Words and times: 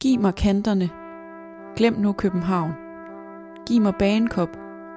Giv 0.00 0.20
mig 0.20 0.34
kanterne. 0.34 0.90
Glem 1.76 1.94
nu 1.94 2.12
København. 2.12 2.72
Giv 3.66 3.82
mig 3.82 3.94
banekop 3.98 4.48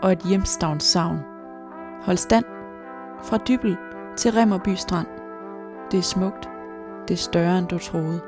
og 0.02 0.12
et 0.12 0.20
hjemstavns 0.20 0.84
savn. 0.84 1.20
Hold 2.02 2.18
stand 2.18 2.46
fra 3.24 3.38
Dybel 3.38 3.78
til 4.18 4.32
Remmerby 4.32 4.74
Strand. 4.76 5.08
Det 5.92 5.98
er 5.98 6.02
smukt. 6.02 6.50
Det 7.08 7.14
er 7.14 7.18
større 7.18 7.60
end 7.60 7.68
du 7.68 7.78
troede. 7.78 8.22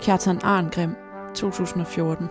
Kjartan 0.00 0.40
Arngrim, 0.42 0.94
2014 1.34 2.28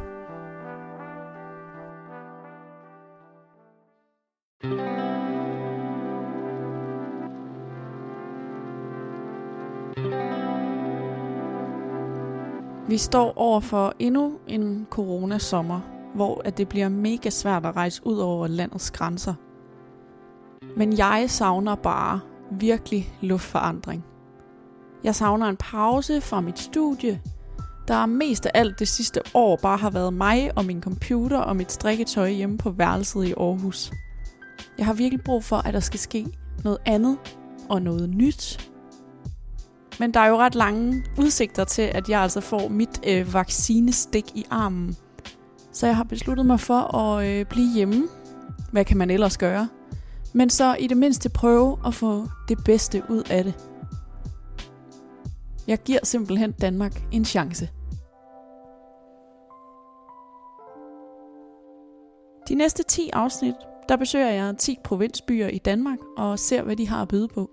vi 12.90 12.98
står 12.98 13.34
over 13.38 13.60
for 13.60 13.94
endnu 14.00 14.34
en 14.48 14.88
coronasommer, 14.90 15.80
hvor 16.16 16.42
at 16.46 16.58
det 16.58 16.70
bliver 16.70 16.90
mega 16.90 17.30
svært 17.30 17.66
at 17.66 17.76
rejse 17.76 18.08
ud 18.08 18.18
over 18.18 18.48
landets 18.48 18.92
grænser. 18.92 19.34
Men 20.78 20.98
jeg 20.98 21.26
savner 21.28 21.76
bare 21.76 22.20
virkelig 22.52 23.14
luftforandring. 23.22 24.06
Jeg 25.04 25.16
savner 25.16 25.48
en 25.48 25.58
pause 25.58 26.22
fra 26.22 26.42
mit 26.42 26.60
studie, 26.60 27.22
der 27.88 28.06
mest 28.06 28.46
af 28.46 28.52
alt 28.54 28.80
det 28.80 28.88
sidste 28.88 29.22
år 29.34 29.60
bare 29.62 29.78
har 29.78 29.90
været 29.90 30.14
mig 30.14 30.52
og 30.58 30.66
min 30.66 30.82
computer 30.82 31.38
og 31.38 31.56
mit 31.56 31.72
strikketøj 31.72 32.30
hjemme 32.30 32.58
på 32.58 32.70
værelset 32.72 33.26
i 33.26 33.34
Aarhus. 33.38 33.92
Jeg 34.78 34.86
har 34.86 34.94
virkelig 34.94 35.24
brug 35.24 35.44
for, 35.44 35.56
at 35.56 35.74
der 35.74 35.80
skal 35.80 36.00
ske 36.00 36.28
noget 36.64 36.80
andet 36.86 37.18
og 37.70 37.82
noget 37.82 38.10
nyt. 38.10 38.72
Men 40.00 40.14
der 40.14 40.20
er 40.20 40.28
jo 40.28 40.38
ret 40.38 40.56
lange 40.56 41.04
udsigter 41.18 41.64
til, 41.64 41.82
at 41.82 42.10
jeg 42.10 42.22
altså 42.22 42.42
får 42.42 42.68
mit 42.68 43.02
øh, 43.08 43.34
vaccinestik 43.34 44.26
i 44.36 44.46
armen. 44.50 44.96
Så 45.72 45.86
jeg 45.86 45.96
har 45.96 46.04
besluttet 46.04 46.46
mig 46.46 46.60
for 46.60 46.96
at 46.96 47.28
øh, 47.28 47.46
blive 47.46 47.74
hjemme. 47.74 48.04
Hvad 48.72 48.86
kan 48.86 48.98
man 48.98 49.10
ellers 49.10 49.38
gøre? 49.38 49.70
Men 50.34 50.50
så 50.50 50.76
i 50.76 50.88
det 50.88 50.98
mindste 50.98 51.30
prøve 51.30 51.78
at 51.86 51.94
få 51.94 52.28
det 52.48 52.58
bedste 52.66 53.04
ud 53.10 53.24
af 53.30 53.44
det. 53.44 53.54
Jeg 55.68 55.78
giver 55.78 56.00
simpelthen 56.04 56.52
Danmark 56.52 57.02
en 57.12 57.26
chance. 57.26 57.70
De 62.50 62.56
næste 62.56 62.84
10 62.84 63.10
afsnit, 63.14 63.56
der 63.90 63.96
besøger 63.96 64.30
jeg 64.30 64.58
10 64.58 64.78
provinsbyer 64.84 65.48
i 65.48 65.58
Danmark 65.58 66.00
og 66.18 66.40
ser, 66.40 66.64
hvad 66.64 66.76
de 66.76 66.88
har 66.88 67.02
at 67.02 67.08
byde 67.08 67.28
på. 67.28 67.50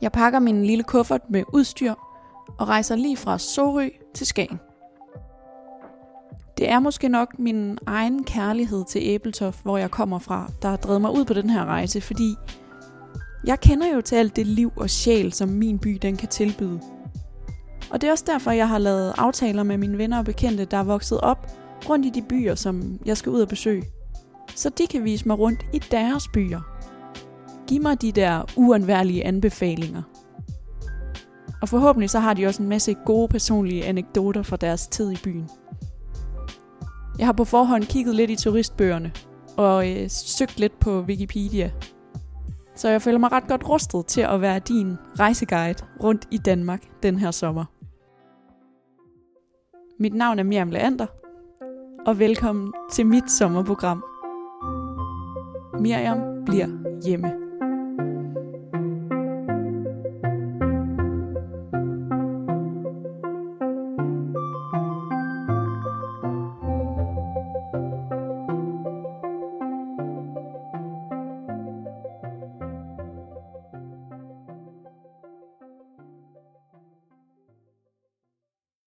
Jeg 0.00 0.12
pakker 0.12 0.38
min 0.38 0.64
lille 0.64 0.84
kuffert 0.84 1.30
med 1.30 1.42
udstyr 1.52 1.94
og 2.58 2.68
rejser 2.68 2.96
lige 2.96 3.16
fra 3.16 3.38
Sorø 3.38 3.88
til 4.14 4.26
Skagen. 4.26 4.60
Det 6.58 6.70
er 6.70 6.80
måske 6.80 7.08
nok 7.08 7.38
min 7.38 7.78
egen 7.86 8.24
kærlighed 8.24 8.84
til 8.84 9.02
Æbeltoft, 9.04 9.62
hvor 9.62 9.78
jeg 9.78 9.90
kommer 9.90 10.18
fra, 10.18 10.50
der 10.62 10.68
har 10.68 10.76
drevet 10.76 11.00
mig 11.00 11.12
ud 11.12 11.24
på 11.24 11.34
den 11.34 11.50
her 11.50 11.64
rejse, 11.64 12.00
fordi 12.00 12.36
jeg 13.46 13.60
kender 13.60 13.94
jo 13.94 14.00
til 14.00 14.16
alt 14.16 14.36
det 14.36 14.46
liv 14.46 14.72
og 14.76 14.90
sjæl, 14.90 15.32
som 15.32 15.48
min 15.48 15.78
by 15.78 15.98
den 16.02 16.16
kan 16.16 16.28
tilbyde. 16.28 16.80
Og 17.90 18.00
det 18.00 18.06
er 18.06 18.10
også 18.10 18.24
derfor, 18.26 18.50
jeg 18.50 18.68
har 18.68 18.78
lavet 18.78 19.14
aftaler 19.18 19.62
med 19.62 19.78
mine 19.78 19.98
venner 19.98 20.18
og 20.18 20.24
bekendte, 20.24 20.64
der 20.64 20.76
er 20.76 20.82
vokset 20.82 21.20
op 21.20 21.46
rundt 21.88 22.06
i 22.06 22.10
de 22.10 22.22
byer, 22.22 22.54
som 22.54 22.98
jeg 23.04 23.16
skal 23.16 23.32
ud 23.32 23.40
og 23.40 23.48
besøge. 23.48 23.84
Så 24.54 24.68
de 24.68 24.86
kan 24.86 25.04
vise 25.04 25.28
mig 25.28 25.38
rundt 25.38 25.66
i 25.72 25.78
deres 25.78 26.28
byer. 26.28 26.71
Giv 27.72 27.82
mig 27.82 28.02
de 28.02 28.12
der 28.12 28.44
uundværlige 28.56 29.24
anbefalinger. 29.24 30.02
Og 31.62 31.68
forhåbentlig 31.68 32.10
så 32.10 32.18
har 32.18 32.34
de 32.34 32.46
også 32.46 32.62
en 32.62 32.68
masse 32.68 32.94
gode 32.94 33.28
personlige 33.28 33.84
anekdoter 33.84 34.42
fra 34.42 34.56
deres 34.56 34.86
tid 34.86 35.12
i 35.12 35.16
byen. 35.24 35.50
Jeg 37.18 37.26
har 37.26 37.32
på 37.32 37.44
forhånd 37.44 37.84
kigget 37.84 38.14
lidt 38.14 38.30
i 38.30 38.36
turistbøgerne 38.36 39.12
og 39.56 39.90
øh, 39.90 40.10
søgt 40.10 40.60
lidt 40.60 40.78
på 40.80 41.00
Wikipedia. 41.00 41.70
Så 42.74 42.88
jeg 42.88 43.02
føler 43.02 43.18
mig 43.18 43.32
ret 43.32 43.48
godt 43.48 43.68
rustet 43.68 44.06
til 44.06 44.20
at 44.20 44.40
være 44.40 44.58
din 44.58 44.96
rejseguide 45.18 45.84
rundt 46.02 46.28
i 46.30 46.38
Danmark 46.38 46.82
den 47.02 47.18
her 47.18 47.30
sommer. 47.30 47.64
Mit 49.98 50.14
navn 50.14 50.38
er 50.38 50.42
Miriam 50.42 50.70
Leander, 50.70 51.06
og 52.06 52.18
velkommen 52.18 52.72
til 52.92 53.06
mit 53.06 53.30
sommerprogram. 53.30 54.04
Miriam 55.80 56.44
bliver 56.44 56.68
hjemme. 57.04 57.41